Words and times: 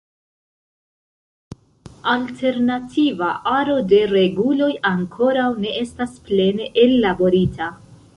Alternativa 2.13 3.27
aro 3.55 3.75
de 3.91 3.99
reguloj 4.13 4.71
ankoraŭ 4.93 5.45
ne 5.67 5.75
estas 5.83 6.17
plene 6.31 6.67
ellaborita. 6.87 7.69